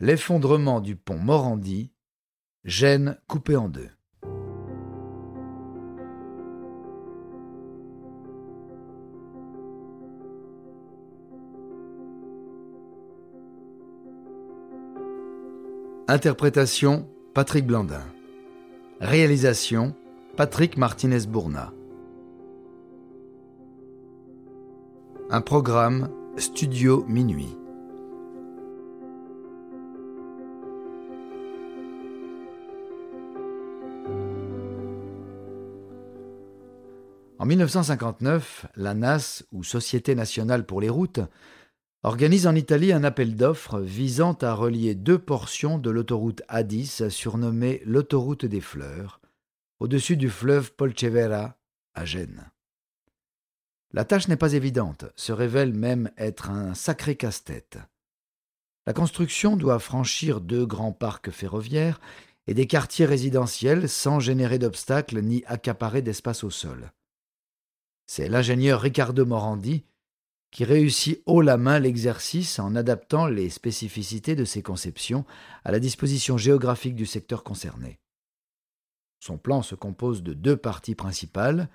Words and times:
L'effondrement 0.00 0.80
du 0.80 0.96
pont 0.96 1.18
Morandi, 1.18 1.92
Gênes 2.64 3.16
coupé 3.28 3.54
en 3.54 3.68
deux. 3.68 3.90
Interprétation 16.08 17.08
Patrick 17.32 17.64
Blandin. 17.64 18.02
Réalisation 19.00 19.94
Patrick 20.36 20.76
Martinez-Bourna. 20.76 21.72
Un 25.30 25.40
programme 25.40 26.10
Studio 26.36 27.04
Minuit. 27.06 27.56
En 37.44 37.46
1959, 37.46 38.68
la 38.74 38.94
NAS, 38.94 39.44
ou 39.52 39.64
Société 39.64 40.14
nationale 40.14 40.64
pour 40.64 40.80
les 40.80 40.88
routes, 40.88 41.20
organise 42.02 42.46
en 42.46 42.54
Italie 42.54 42.90
un 42.90 43.04
appel 43.04 43.36
d'offres 43.36 43.80
visant 43.80 44.32
à 44.40 44.54
relier 44.54 44.94
deux 44.94 45.18
portions 45.18 45.76
de 45.76 45.90
l'autoroute 45.90 46.40
A10 46.48 47.10
surnommée 47.10 47.82
l'autoroute 47.84 48.46
des 48.46 48.62
fleurs, 48.62 49.20
au-dessus 49.78 50.16
du 50.16 50.30
fleuve 50.30 50.72
Polcevera 50.72 51.58
à 51.92 52.06
Gênes. 52.06 52.50
La 53.92 54.06
tâche 54.06 54.28
n'est 54.28 54.38
pas 54.38 54.54
évidente, 54.54 55.04
se 55.14 55.32
révèle 55.32 55.74
même 55.74 56.10
être 56.16 56.48
un 56.48 56.72
sacré 56.72 57.14
casse-tête. 57.14 57.76
La 58.86 58.94
construction 58.94 59.58
doit 59.58 59.80
franchir 59.80 60.40
deux 60.40 60.64
grands 60.64 60.92
parcs 60.92 61.30
ferroviaires 61.30 62.00
et 62.46 62.54
des 62.54 62.66
quartiers 62.66 63.04
résidentiels 63.04 63.90
sans 63.90 64.18
générer 64.18 64.58
d'obstacles 64.58 65.20
ni 65.20 65.44
accaparer 65.44 66.00
d'espace 66.00 66.42
au 66.42 66.48
sol. 66.48 66.90
C'est 68.06 68.28
l'ingénieur 68.28 68.80
Riccardo 68.80 69.24
Morandi 69.24 69.84
qui 70.54 70.62
réussit 70.62 71.20
haut 71.26 71.40
la 71.40 71.56
main 71.56 71.80
l'exercice 71.80 72.60
en 72.60 72.76
adaptant 72.76 73.26
les 73.26 73.50
spécificités 73.50 74.36
de 74.36 74.44
ses 74.44 74.62
conceptions 74.62 75.24
à 75.64 75.72
la 75.72 75.80
disposition 75.80 76.38
géographique 76.38 76.94
du 76.94 77.06
secteur 77.06 77.42
concerné. 77.42 77.98
Son 79.18 79.36
plan 79.36 79.62
se 79.62 79.74
compose 79.74 80.22
de 80.22 80.32
deux 80.32 80.56
parties 80.56 80.94
principales. 80.94 81.68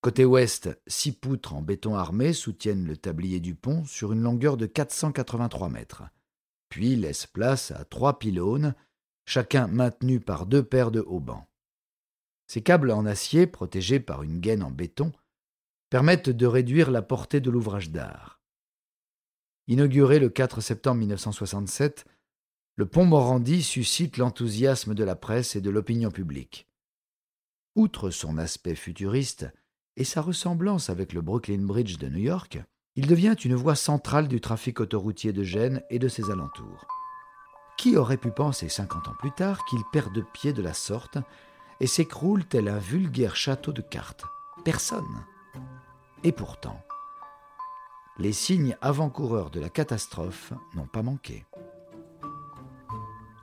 Côté 0.00 0.24
ouest, 0.24 0.70
six 0.86 1.12
poutres 1.12 1.54
en 1.54 1.60
béton 1.60 1.96
armé 1.96 2.32
soutiennent 2.32 2.86
le 2.86 2.96
tablier 2.96 3.40
du 3.40 3.54
pont 3.54 3.84
sur 3.84 4.14
une 4.14 4.22
longueur 4.22 4.56
de 4.56 4.64
483 4.64 5.68
mètres, 5.68 6.04
puis 6.70 6.96
laisse 6.96 7.26
place 7.26 7.72
à 7.72 7.84
trois 7.84 8.18
pylônes, 8.18 8.74
chacun 9.26 9.66
maintenu 9.66 10.18
par 10.18 10.46
deux 10.46 10.62
paires 10.62 10.90
de 10.90 11.00
haubans. 11.00 11.46
Ces 12.46 12.62
câbles 12.62 12.90
en 12.90 13.04
acier, 13.04 13.46
protégés 13.46 14.00
par 14.00 14.22
une 14.22 14.40
gaine 14.40 14.62
en 14.62 14.70
béton, 14.70 15.12
permettent 15.94 16.28
de 16.28 16.46
réduire 16.46 16.90
la 16.90 17.02
portée 17.02 17.40
de 17.40 17.52
l'ouvrage 17.52 17.90
d'art. 17.92 18.40
Inauguré 19.68 20.18
le 20.18 20.28
4 20.28 20.60
septembre 20.60 20.98
1967, 20.98 22.04
le 22.74 22.86
pont 22.86 23.04
Morandi 23.04 23.62
suscite 23.62 24.16
l'enthousiasme 24.16 24.96
de 24.96 25.04
la 25.04 25.14
presse 25.14 25.54
et 25.54 25.60
de 25.60 25.70
l'opinion 25.70 26.10
publique. 26.10 26.66
Outre 27.76 28.10
son 28.10 28.38
aspect 28.38 28.74
futuriste 28.74 29.46
et 29.94 30.02
sa 30.02 30.20
ressemblance 30.20 30.90
avec 30.90 31.12
le 31.12 31.20
Brooklyn 31.20 31.62
Bridge 31.62 31.96
de 31.98 32.08
New 32.08 32.18
York, 32.18 32.58
il 32.96 33.06
devient 33.06 33.36
une 33.44 33.54
voie 33.54 33.76
centrale 33.76 34.26
du 34.26 34.40
trafic 34.40 34.80
autoroutier 34.80 35.32
de 35.32 35.44
Gênes 35.44 35.80
et 35.90 36.00
de 36.00 36.08
ses 36.08 36.28
alentours. 36.28 36.88
Qui 37.78 37.96
aurait 37.96 38.16
pu 38.16 38.32
penser 38.32 38.68
cinquante 38.68 39.06
ans 39.06 39.16
plus 39.20 39.30
tard 39.30 39.64
qu'il 39.66 39.84
perd 39.92 40.12
de 40.12 40.22
pied 40.22 40.52
de 40.52 40.62
la 40.62 40.74
sorte 40.74 41.18
et 41.78 41.86
s'écroule 41.86 42.44
tel 42.44 42.66
un 42.66 42.80
vulgaire 42.80 43.36
château 43.36 43.72
de 43.72 43.80
cartes? 43.80 44.24
Personne. 44.64 45.24
Et 46.26 46.32
pourtant, 46.32 46.80
les 48.16 48.32
signes 48.32 48.78
avant-coureurs 48.80 49.50
de 49.50 49.60
la 49.60 49.68
catastrophe 49.68 50.54
n'ont 50.74 50.86
pas 50.86 51.02
manqué. 51.02 51.44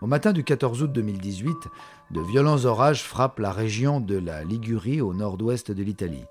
Au 0.02 0.08
matin 0.08 0.34
du 0.34 0.44
14 0.44 0.82
août 0.82 0.92
2018, 0.92 1.68
de 2.10 2.22
violents 2.22 2.66
orages 2.66 3.04
frappent 3.04 3.38
la 3.38 3.52
région 3.52 4.00
de 4.00 4.18
la 4.18 4.44
Ligurie 4.44 5.00
au 5.00 5.14
nord-ouest 5.14 5.70
de 5.72 5.84
l'Italie. 5.84 6.26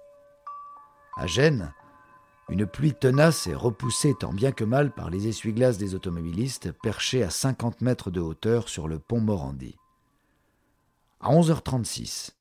À 1.16 1.28
Gênes, 1.28 1.72
une 2.48 2.66
pluie 2.66 2.94
tenace 2.94 3.46
est 3.46 3.54
repoussée 3.54 4.14
tant 4.18 4.32
bien 4.32 4.50
que 4.50 4.64
mal 4.64 4.92
par 4.92 5.08
les 5.08 5.28
essuie-glaces 5.28 5.78
des 5.78 5.94
automobilistes 5.94 6.72
perchés 6.72 7.22
à 7.22 7.30
50 7.30 7.80
mètres 7.80 8.10
de 8.10 8.20
hauteur 8.20 8.68
sur 8.68 8.88
le 8.88 8.98
pont 8.98 9.20
Morandi. 9.20 9.76
À 11.20 11.30
11h36, 11.32 12.32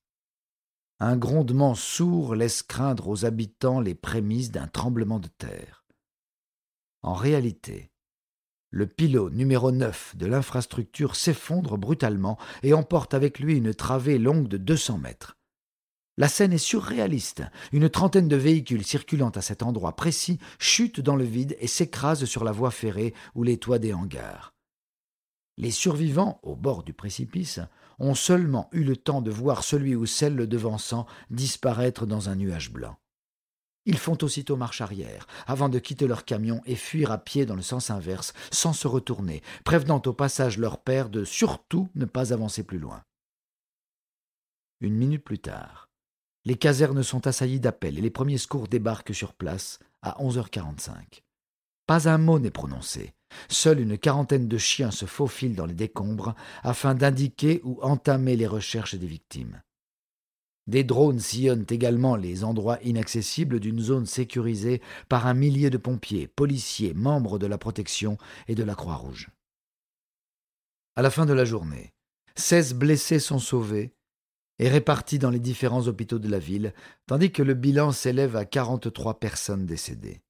un 1.00 1.16
grondement 1.16 1.76
sourd 1.76 2.36
laisse 2.36 2.62
craindre 2.62 3.08
aux 3.08 3.26
habitants 3.26 3.80
les 3.80 3.96
prémices 3.96 4.52
d'un 4.52 4.68
tremblement 4.68 5.20
de 5.20 5.30
terre. 5.30 5.86
En 7.02 7.14
réalité, 7.14 7.92
le 8.70 8.86
pylône 8.86 9.36
numéro 9.36 9.72
9 9.72 10.18
de 10.18 10.26
l'infrastructure 10.26 11.16
s'effondre 11.16 11.78
brutalement 11.78 12.38
et 12.64 12.74
emporte 12.74 13.14
avec 13.14 13.40
lui 13.40 13.56
une 13.56 13.74
travée 13.74 14.18
longue 14.18 14.48
de 14.48 14.58
200 14.58 14.98
mètres. 14.98 15.38
La 16.18 16.28
scène 16.28 16.52
est 16.52 16.58
surréaliste. 16.58 17.44
Une 17.72 17.90
trentaine 17.90 18.28
de 18.28 18.36
véhicules 18.36 18.84
circulant 18.84 19.30
à 19.30 19.42
cet 19.42 19.64
endroit 19.64 19.96
précis 19.96 20.38
chutent 20.60 21.00
dans 21.00 21.16
le 21.16 21.24
vide 21.24 21.56
et 21.62 21.68
s'écrasent 21.68 22.26
sur 22.26 22.44
la 22.44 22.52
voie 22.52 22.72
ferrée 22.72 23.14
ou 23.36 23.44
les 23.44 23.58
toits 23.58 23.80
des 23.80 23.94
hangars. 23.94 24.54
Les 25.60 25.72
survivants, 25.72 26.40
au 26.42 26.56
bord 26.56 26.84
du 26.84 26.94
précipice, 26.94 27.60
ont 28.00 28.16
seulement 28.16 28.70
eu 28.72 28.86
le 28.86 28.96
temps 28.96 29.22
de 29.22 29.30
voir 29.30 29.66
celui 29.66 29.94
ou 29.94 30.06
celle 30.06 30.36
le 30.36 30.48
devançant 30.48 31.06
disparaître 31.32 32.06
dans 32.06 32.30
un 32.30 32.36
nuage 32.38 32.72
blanc. 32.72 32.96
Ils 33.86 33.98
font 33.98 34.18
aussitôt 34.22 34.56
marche 34.56 34.80
arrière, 34.80 35.28
avant 35.48 35.68
de 35.68 35.78
quitter 35.78 36.08
leur 36.08 36.24
camion 36.24 36.62
et 36.66 36.78
fuir 36.78 37.12
à 37.12 37.18
pied 37.18 37.46
dans 37.46 37.58
le 37.58 37.62
sens 37.62 37.90
inverse, 37.90 38.34
sans 38.52 38.72
se 38.72 38.88
retourner, 38.88 39.44
prévenant 39.66 40.02
au 40.06 40.14
passage 40.14 40.58
leur 40.58 40.82
père 40.82 41.10
de 41.10 41.26
surtout 41.26 41.90
ne 41.94 42.06
pas 42.06 42.32
avancer 42.32 42.64
plus 42.64 42.80
loin. 42.80 43.04
Une 44.80 44.96
minute 44.96 45.26
plus 45.26 45.40
tard, 45.40 45.90
les 46.46 46.56
casernes 46.56 47.04
sont 47.04 47.28
assaillies 47.28 47.60
d'appels 47.60 47.98
et 47.98 48.02
les 48.02 48.10
premiers 48.10 48.38
secours 48.38 48.70
débarquent 48.70 49.14
sur 49.14 49.34
place 49.34 49.80
à 50.02 50.24
11h45. 50.24 51.22
Pas 51.90 52.08
un 52.08 52.20
mot 52.20 52.38
n'est 52.38 52.52
prononcé. 52.52 53.16
Seule 53.48 53.80
une 53.80 53.98
quarantaine 53.98 54.48
de 54.48 54.58
chiens 54.60 54.92
se 54.92 55.08
faufilent 55.08 55.56
dans 55.56 55.66
les 55.66 55.74
décombres 55.74 56.36
afin 56.62 56.94
d'indiquer 56.94 57.62
ou 57.64 57.80
entamer 57.82 58.36
les 58.36 58.46
recherches 58.46 58.94
des 58.94 59.08
victimes. 59.08 59.64
Des 60.68 60.84
drones 60.84 61.20
sillonnent 61.20 61.66
également 61.68 62.16
les 62.16 62.44
endroits 62.44 62.78
inaccessibles 62.84 63.60
d'une 63.60 63.80
zone 63.80 64.06
sécurisée 64.06 64.84
par 65.08 65.26
un 65.26 65.34
millier 65.34 65.72
de 65.72 65.80
pompiers, 65.80 66.28
policiers, 66.28 66.94
membres 66.94 67.40
de 67.40 67.48
la 67.48 67.58
protection 67.58 68.20
et 68.48 68.54
de 68.54 68.64
la 68.64 68.76
Croix-Rouge. 68.76 69.32
À 70.96 71.02
la 71.02 71.10
fin 71.10 71.26
de 71.26 71.34
la 71.34 71.44
journée, 71.44 71.96
seize 72.36 72.76
blessés 72.76 73.18
sont 73.18 73.40
sauvés 73.40 73.96
et 74.60 74.70
répartis 74.70 75.18
dans 75.18 75.32
les 75.32 75.40
différents 75.40 75.88
hôpitaux 75.88 76.20
de 76.20 76.30
la 76.30 76.38
ville, 76.38 76.72
tandis 77.08 77.32
que 77.32 77.42
le 77.42 77.56
bilan 77.56 77.92
s'élève 77.92 78.36
à 78.36 78.46
quarante-trois 78.46 79.20
personnes 79.20 79.66
décédées. 79.66 80.22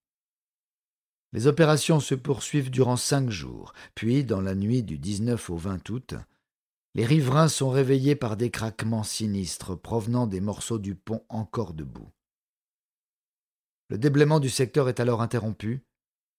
Les 1.32 1.46
opérations 1.46 2.00
se 2.00 2.16
poursuivent 2.16 2.72
durant 2.72 2.98
cinq 2.98 3.30
jours, 3.30 3.74
puis, 3.94 4.24
dans 4.24 4.42
la 4.42 4.56
nuit 4.56 4.82
du 4.82 4.98
19 4.98 5.50
au 5.50 5.58
20 5.58 5.90
août, 5.90 6.16
les 6.96 7.06
riverains 7.06 7.48
sont 7.48 7.70
réveillés 7.70 8.16
par 8.16 8.36
des 8.36 8.50
craquements 8.50 9.04
sinistres 9.04 9.80
provenant 9.80 10.26
des 10.26 10.42
morceaux 10.42 10.80
du 10.80 10.96
pont 10.96 11.24
encore 11.30 11.74
debout. 11.74 12.12
Le 13.90 13.98
déblaiement 13.98 14.40
du 14.40 14.50
secteur 14.50 14.90
est 14.90 15.00
alors 15.00 15.22
interrompu. 15.22 15.82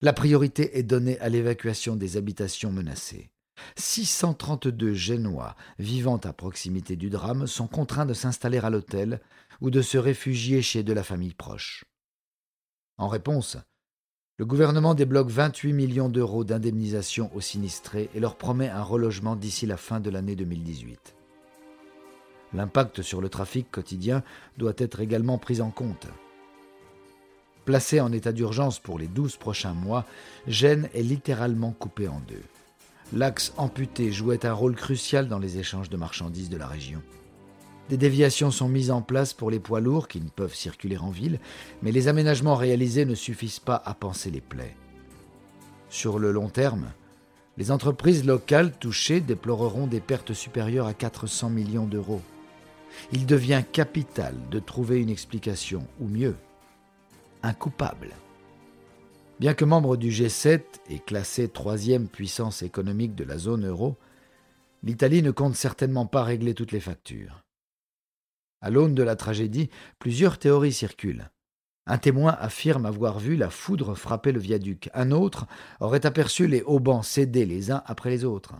La 0.01 0.13
priorité 0.13 0.77
est 0.77 0.83
donnée 0.83 1.19
à 1.19 1.29
l'évacuation 1.29 1.95
des 1.95 2.17
habitations 2.17 2.71
menacées. 2.71 3.29
632 3.75 4.93
Génois 4.93 5.55
vivant 5.77 6.17
à 6.17 6.33
proximité 6.33 6.95
du 6.95 7.09
drame 7.09 7.47
sont 7.47 7.67
contraints 7.67 8.05
de 8.05 8.13
s'installer 8.13 8.57
à 8.57 8.69
l'hôtel 8.69 9.21
ou 9.61 9.69
de 9.69 9.81
se 9.81 9.97
réfugier 9.97 10.61
chez 10.61 10.83
de 10.83 10.93
la 10.93 11.03
famille 11.03 11.33
proche. 11.33 11.85
En 12.97 13.07
réponse, 13.07 13.57
le 14.41 14.47
gouvernement 14.47 14.95
débloque 14.95 15.29
28 15.29 15.71
millions 15.71 16.09
d'euros 16.09 16.43
d'indemnisation 16.43 17.29
aux 17.35 17.41
sinistrés 17.41 18.09
et 18.15 18.19
leur 18.19 18.37
promet 18.37 18.69
un 18.69 18.81
relogement 18.81 19.35
d'ici 19.35 19.67
la 19.67 19.77
fin 19.77 19.99
de 19.99 20.09
l'année 20.09 20.35
2018. 20.35 21.13
L'impact 22.55 23.03
sur 23.03 23.21
le 23.21 23.29
trafic 23.29 23.69
quotidien 23.69 24.23
doit 24.57 24.73
être 24.79 24.99
également 24.99 25.37
pris 25.37 25.61
en 25.61 25.69
compte. 25.69 26.07
Placé 27.65 28.01
en 28.01 28.11
état 28.11 28.31
d'urgence 28.31 28.79
pour 28.79 28.97
les 28.97 29.05
12 29.05 29.37
prochains 29.37 29.75
mois, 29.75 30.07
Gênes 30.47 30.89
est 30.95 31.03
littéralement 31.03 31.73
coupé 31.73 32.07
en 32.07 32.19
deux. 32.27 32.41
L'axe 33.13 33.53
amputé 33.57 34.11
jouait 34.11 34.43
un 34.43 34.53
rôle 34.53 34.75
crucial 34.75 35.27
dans 35.27 35.37
les 35.37 35.59
échanges 35.59 35.91
de 35.91 35.97
marchandises 35.97 36.49
de 36.49 36.57
la 36.57 36.65
région. 36.65 37.03
Des 37.91 37.97
déviations 37.97 38.51
sont 38.51 38.69
mises 38.69 38.89
en 38.89 39.01
place 39.01 39.33
pour 39.33 39.51
les 39.51 39.59
poids 39.59 39.81
lourds 39.81 40.07
qui 40.07 40.21
ne 40.21 40.29
peuvent 40.29 40.55
circuler 40.55 40.97
en 40.97 41.09
ville, 41.09 41.41
mais 41.81 41.91
les 41.91 42.07
aménagements 42.07 42.55
réalisés 42.55 43.03
ne 43.03 43.15
suffisent 43.15 43.59
pas 43.59 43.81
à 43.83 43.93
panser 43.93 44.31
les 44.31 44.39
plaies. 44.39 44.77
Sur 45.89 46.17
le 46.17 46.31
long 46.31 46.47
terme, 46.47 46.93
Les 47.57 47.69
entreprises 47.69 48.25
locales 48.25 48.71
touchées 48.71 49.19
déploreront 49.19 49.85
des 49.85 49.99
pertes 49.99 50.33
supérieures 50.33 50.87
à 50.87 50.93
400 50.93 51.49
millions 51.49 51.85
d'euros. 51.85 52.21
Il 53.11 53.25
devient 53.25 53.61
capital 53.69 54.35
de 54.49 54.59
trouver 54.59 55.01
une 55.01 55.09
explication, 55.09 55.85
ou 55.99 56.07
mieux, 56.07 56.37
un 57.43 57.53
coupable. 57.53 58.11
Bien 59.41 59.53
que 59.53 59.65
membre 59.65 59.97
du 59.97 60.11
G7 60.11 60.61
et 60.89 60.99
classé 60.99 61.49
troisième 61.49 62.07
puissance 62.07 62.63
économique 62.63 63.15
de 63.15 63.25
la 63.25 63.37
zone 63.37 63.67
euro, 63.67 63.97
l'Italie 64.81 65.21
ne 65.21 65.31
compte 65.31 65.57
certainement 65.57 66.05
pas 66.05 66.23
régler 66.23 66.53
toutes 66.53 66.71
les 66.71 66.79
factures. 66.79 67.43
À 68.61 68.69
l'aune 68.69 68.95
de 68.95 69.03
la 69.03 69.15
tragédie, 69.15 69.69
plusieurs 69.99 70.37
théories 70.37 70.73
circulent. 70.73 71.29
Un 71.87 71.97
témoin 71.97 72.37
affirme 72.39 72.85
avoir 72.85 73.19
vu 73.19 73.35
la 73.35 73.49
foudre 73.49 73.95
frapper 73.95 74.31
le 74.31 74.39
viaduc. 74.39 74.89
Un 74.93 75.11
autre 75.11 75.47
aurait 75.79 76.05
aperçu 76.05 76.47
les 76.47 76.61
haubans 76.61 77.01
céder 77.01 77.45
les 77.45 77.71
uns 77.71 77.81
après 77.85 78.11
les 78.11 78.23
autres. 78.23 78.53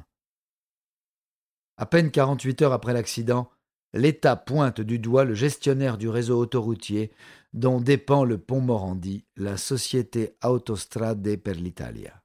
À 1.77 1.85
peine 1.85 2.11
48 2.11 2.63
heures 2.63 2.73
après 2.73 2.93
l'accident, 2.93 3.51
l'État 3.93 4.35
pointe 4.35 4.81
du 4.81 4.97
doigt 4.97 5.23
le 5.23 5.35
gestionnaire 5.35 5.97
du 5.97 6.09
réseau 6.09 6.39
autoroutier 6.39 7.11
dont 7.53 7.79
dépend 7.79 8.23
le 8.23 8.37
pont 8.37 8.61
Morandi, 8.61 9.25
la 9.35 9.57
société 9.57 10.35
Autostrade 10.43 11.35
per 11.37 11.53
l'Italia. 11.53 12.21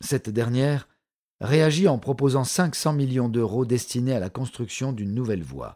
Cette 0.00 0.30
dernière 0.30 0.88
réagit 1.40 1.88
en 1.88 1.98
proposant 1.98 2.44
500 2.44 2.92
millions 2.92 3.28
d'euros 3.28 3.64
destinés 3.64 4.14
à 4.14 4.20
la 4.20 4.30
construction 4.30 4.92
d'une 4.92 5.14
nouvelle 5.14 5.42
voie, 5.42 5.74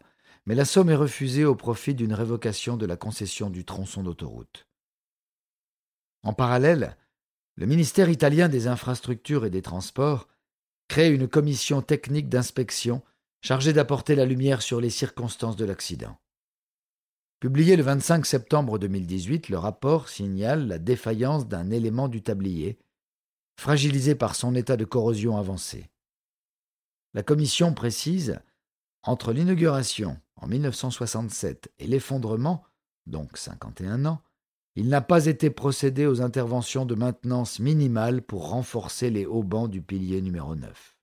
mais 0.49 0.55
la 0.55 0.65
somme 0.65 0.89
est 0.89 0.97
refusée 0.97 1.45
au 1.45 1.55
profit 1.55 1.95
d'une 1.95 2.15
révocation 2.15 2.79
de 2.79 2.87
la 2.87 2.97
concession 2.97 3.50
du 3.50 3.67
tronçon 3.67 4.03
d'autoroute. 4.03 4.67
En 6.23 6.33
parallèle, 6.33 6.97
le 7.56 7.67
ministère 7.67 8.09
italien 8.09 8.49
des 8.49 8.67
infrastructures 8.67 9.45
et 9.45 9.50
des 9.50 9.61
transports 9.61 10.27
crée 10.89 11.12
une 11.12 11.29
commission 11.29 11.83
technique 11.83 12.31
d'inspection 12.31 13.03
chargée 13.43 13.75
d'apporter 13.75 14.15
la 14.15 14.25
lumière 14.25 14.62
sur 14.62 14.81
les 14.81 14.89
circonstances 14.89 15.56
de 15.56 15.67
l'accident. 15.67 16.17
Publié 17.41 17.77
le 17.77 17.83
25 17.83 18.25
septembre 18.25 18.79
2018, 18.79 19.51
le 19.51 19.59
rapport 19.59 20.09
signale 20.09 20.67
la 20.67 20.79
défaillance 20.79 21.47
d'un 21.47 21.71
élément 21.71 22.09
du 22.09 22.23
tablier, 22.23 22.79
fragilisé 23.61 24.15
par 24.15 24.35
son 24.35 24.55
état 24.55 24.79
de 24.79 24.87
corrosion 24.87 25.37
avancé. 25.37 25.91
La 27.12 27.23
commission 27.23 27.75
précise 27.75 28.41
entre 29.08 29.32
l'inauguration 29.32 30.19
en 30.37 30.46
1967 30.46 31.72
et 31.78 31.87
l'effondrement, 31.87 32.62
donc 33.06 33.38
51 33.38 34.05
ans, 34.05 34.20
il 34.76 34.90
n'a 34.90 35.00
pas 35.00 35.25
été 35.25 35.49
procédé 35.49 36.05
aux 36.05 36.20
interventions 36.20 36.84
de 36.84 36.94
maintenance 36.94 37.58
minimales 37.58 38.20
pour 38.20 38.50
renforcer 38.50 39.08
les 39.08 39.25
haubans 39.25 39.66
du 39.66 39.81
pilier 39.81 40.20
numéro 40.20 40.55
9. 40.55 40.99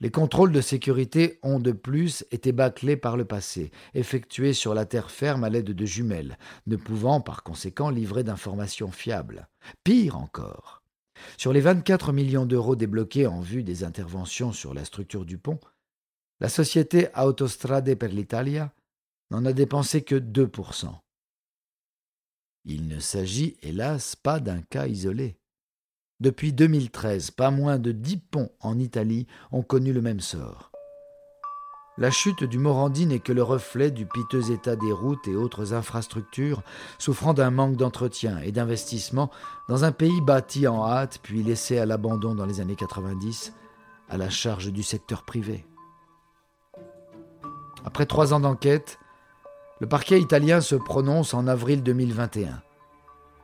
Les 0.00 0.10
contrôles 0.10 0.50
de 0.50 0.60
sécurité 0.60 1.38
ont 1.44 1.60
de 1.60 1.70
plus 1.70 2.24
été 2.32 2.50
bâclés 2.50 2.96
par 2.96 3.16
le 3.16 3.24
passé, 3.24 3.70
effectués 3.94 4.52
sur 4.52 4.74
la 4.74 4.84
terre 4.84 5.12
ferme 5.12 5.44
à 5.44 5.50
l'aide 5.50 5.70
de 5.70 5.86
jumelles, 5.86 6.38
ne 6.66 6.74
pouvant 6.74 7.20
par 7.20 7.44
conséquent 7.44 7.88
livrer 7.88 8.24
d'informations 8.24 8.90
fiables. 8.90 9.48
Pire 9.84 10.18
encore, 10.18 10.82
sur 11.36 11.52
les 11.52 11.60
24 11.60 12.12
millions 12.12 12.46
d'euros 12.46 12.74
débloqués 12.74 13.28
en 13.28 13.40
vue 13.40 13.62
des 13.62 13.84
interventions 13.84 14.50
sur 14.50 14.74
la 14.74 14.84
structure 14.84 15.24
du 15.24 15.38
pont, 15.38 15.60
la 16.40 16.48
société 16.48 17.08
Autostrade 17.16 17.94
per 17.94 18.08
l'Italia 18.08 18.72
n'en 19.30 19.44
a 19.44 19.52
dépensé 19.52 20.02
que 20.02 20.14
2%. 20.14 20.86
Il 22.64 22.86
ne 22.88 23.00
s'agit 23.00 23.56
hélas 23.62 24.14
pas 24.16 24.40
d'un 24.40 24.62
cas 24.62 24.86
isolé. 24.86 25.38
Depuis 26.20 26.52
2013, 26.52 27.30
pas 27.30 27.50
moins 27.50 27.78
de 27.78 27.92
dix 27.92 28.18
ponts 28.18 28.50
en 28.60 28.78
Italie 28.78 29.26
ont 29.52 29.62
connu 29.62 29.92
le 29.92 30.02
même 30.02 30.20
sort. 30.20 30.72
La 31.96 32.12
chute 32.12 32.44
du 32.44 32.58
Morandi 32.58 33.06
n'est 33.06 33.18
que 33.18 33.32
le 33.32 33.42
reflet 33.42 33.90
du 33.90 34.06
piteux 34.06 34.52
état 34.52 34.76
des 34.76 34.92
routes 34.92 35.26
et 35.26 35.34
autres 35.34 35.74
infrastructures 35.74 36.62
souffrant 36.98 37.34
d'un 37.34 37.50
manque 37.50 37.76
d'entretien 37.76 38.38
et 38.38 38.52
d'investissement 38.52 39.30
dans 39.68 39.84
un 39.84 39.90
pays 39.90 40.20
bâti 40.20 40.68
en 40.68 40.84
hâte 40.84 41.18
puis 41.22 41.42
laissé 41.42 41.78
à 41.78 41.86
l'abandon 41.86 42.36
dans 42.36 42.46
les 42.46 42.60
années 42.60 42.76
90 42.76 43.52
à 44.08 44.16
la 44.16 44.30
charge 44.30 44.72
du 44.72 44.84
secteur 44.84 45.24
privé. 45.24 45.66
Après 47.84 48.06
trois 48.06 48.32
ans 48.34 48.40
d'enquête, 48.40 48.98
le 49.80 49.88
parquet 49.88 50.20
italien 50.20 50.60
se 50.60 50.74
prononce 50.74 51.34
en 51.34 51.46
avril 51.46 51.82
2021 51.82 52.62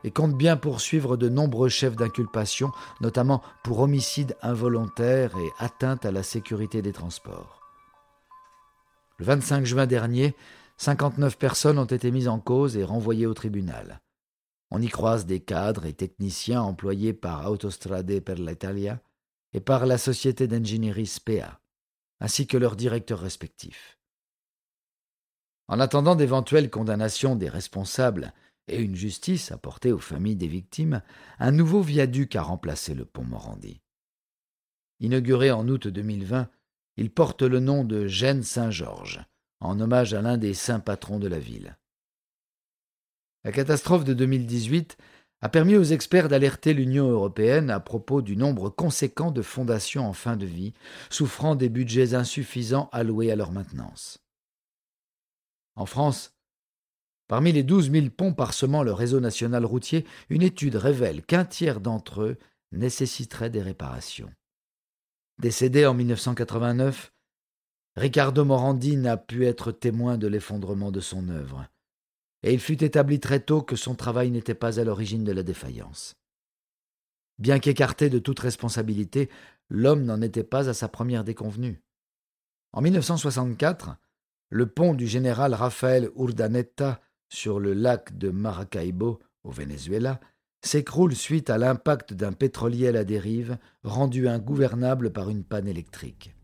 et 0.04 0.10
compte 0.10 0.36
bien 0.36 0.56
poursuivre 0.56 1.16
de 1.16 1.28
nombreux 1.28 1.70
chefs 1.70 1.96
d'inculpation, 1.96 2.72
notamment 3.00 3.42
pour 3.62 3.80
homicide 3.80 4.36
involontaire 4.42 5.34
et 5.38 5.50
atteinte 5.58 6.04
à 6.04 6.12
la 6.12 6.22
sécurité 6.22 6.82
des 6.82 6.92
transports. 6.92 7.60
Le 9.18 9.24
25 9.24 9.64
juin 9.64 9.86
dernier, 9.86 10.34
59 10.76 11.38
personnes 11.38 11.78
ont 11.78 11.84
été 11.84 12.10
mises 12.10 12.28
en 12.28 12.38
cause 12.38 12.76
et 12.76 12.84
renvoyées 12.84 13.26
au 13.26 13.34
tribunal. 13.34 14.02
On 14.70 14.82
y 14.82 14.88
croise 14.88 15.24
des 15.24 15.40
cadres 15.40 15.86
et 15.86 15.92
techniciens 15.92 16.60
employés 16.60 17.14
par 17.14 17.50
Autostrade 17.50 18.20
per 18.20 18.34
l'Italia 18.34 19.00
et 19.52 19.60
par 19.60 19.86
la 19.86 19.98
société 19.98 20.48
d'ingénierie 20.48 21.06
SPEA, 21.06 21.60
ainsi 22.20 22.46
que 22.46 22.56
leurs 22.56 22.76
directeurs 22.76 23.20
respectifs. 23.20 23.98
En 25.68 25.80
attendant 25.80 26.14
d'éventuelles 26.14 26.70
condamnations 26.70 27.36
des 27.36 27.48
responsables 27.48 28.32
et 28.68 28.80
une 28.80 28.94
justice 28.94 29.52
apportée 29.52 29.92
aux 29.92 29.98
familles 29.98 30.36
des 30.36 30.48
victimes, 30.48 31.02
un 31.38 31.52
nouveau 31.52 31.80
viaduc 31.80 32.36
a 32.36 32.42
remplacé 32.42 32.94
le 32.94 33.04
pont 33.04 33.24
Morandi. 33.24 33.80
Inauguré 35.00 35.50
en 35.50 35.66
août 35.68 35.88
2020, 35.88 36.48
il 36.96 37.10
porte 37.10 37.42
le 37.42 37.60
nom 37.60 37.84
de 37.84 38.06
Gênes 38.06 38.42
Saint-Georges, 38.42 39.24
en 39.60 39.80
hommage 39.80 40.14
à 40.14 40.22
l'un 40.22 40.36
des 40.36 40.54
saints 40.54 40.80
patrons 40.80 41.18
de 41.18 41.28
la 41.28 41.38
ville. 41.38 41.76
La 43.42 43.52
catastrophe 43.52 44.04
de 44.04 44.14
2018 44.14 44.96
a 45.42 45.48
permis 45.50 45.76
aux 45.76 45.82
experts 45.82 46.28
d'alerter 46.28 46.72
l'Union 46.72 47.10
européenne 47.10 47.68
à 47.68 47.80
propos 47.80 48.22
du 48.22 48.36
nombre 48.36 48.70
conséquent 48.70 49.30
de 49.30 49.42
fondations 49.42 50.08
en 50.08 50.14
fin 50.14 50.36
de 50.36 50.46
vie, 50.46 50.72
souffrant 51.10 51.54
des 51.54 51.68
budgets 51.68 52.14
insuffisants 52.14 52.88
alloués 52.92 53.30
à 53.30 53.36
leur 53.36 53.52
maintenance. 53.52 54.23
En 55.76 55.86
France, 55.86 56.34
Parmi 57.26 57.52
les 57.52 57.62
12 57.62 57.90
000 57.90 58.10
ponts 58.10 58.34
parsemant 58.34 58.82
le 58.82 58.92
réseau 58.92 59.20
national 59.20 59.64
routier, 59.64 60.04
une 60.28 60.42
étude 60.42 60.76
révèle 60.76 61.22
qu'un 61.24 61.44
tiers 61.44 61.80
d'entre 61.80 62.22
eux 62.22 62.36
nécessiterait 62.72 63.50
des 63.50 63.62
réparations. 63.62 64.30
Décédé 65.38 65.86
en 65.86 65.94
1989, 65.94 67.12
Riccardo 67.96 68.44
Morandi 68.44 68.96
n'a 68.96 69.16
pu 69.16 69.46
être 69.46 69.72
témoin 69.72 70.18
de 70.18 70.26
l'effondrement 70.26 70.92
de 70.92 71.00
son 71.00 71.28
œuvre, 71.28 71.66
et 72.42 72.52
il 72.52 72.60
fut 72.60 72.84
établi 72.84 73.20
très 73.20 73.40
tôt 73.40 73.62
que 73.62 73.76
son 73.76 73.94
travail 73.94 74.30
n'était 74.30 74.54
pas 74.54 74.78
à 74.78 74.84
l'origine 74.84 75.24
de 75.24 75.32
la 75.32 75.42
défaillance. 75.42 76.14
Bien 77.38 77.58
qu'écarté 77.58 78.10
de 78.10 78.18
toute 78.18 78.38
responsabilité, 78.40 79.30
l'homme 79.68 80.04
n'en 80.04 80.20
était 80.20 80.44
pas 80.44 80.68
à 80.68 80.74
sa 80.74 80.88
première 80.88 81.24
déconvenue. 81.24 81.82
En 82.72 82.82
1964, 82.82 83.96
le 84.54 84.66
pont 84.66 84.94
du 84.94 85.08
général 85.08 85.52
Rafael 85.52 86.10
Urdaneta 86.14 87.00
sur 87.28 87.58
le 87.58 87.74
lac 87.74 88.16
de 88.16 88.30
Maracaibo, 88.30 89.18
au 89.42 89.50
Venezuela, 89.50 90.20
s'écroule 90.62 91.16
suite 91.16 91.50
à 91.50 91.58
l'impact 91.58 92.12
d'un 92.12 92.32
pétrolier 92.32 92.86
à 92.86 92.92
la 92.92 93.02
dérive, 93.02 93.58
rendu 93.82 94.28
ingouvernable 94.28 95.12
par 95.12 95.28
une 95.28 95.42
panne 95.42 95.66
électrique. 95.66 96.36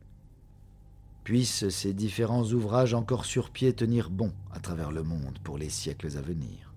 Puissent 1.23 1.69
ces 1.69 1.93
différents 1.93 2.47
ouvrages 2.47 2.95
encore 2.95 3.27
sur 3.27 3.51
pied 3.51 3.73
tenir 3.75 4.11
bon 4.11 4.33
à 4.53 4.59
travers 4.59 4.91
le 4.91 5.05
monde 5.05 5.39
pour 5.45 5.57
les 5.57 5.71
siècles 5.71 6.19
à 6.19 6.21
venir. 6.21 6.71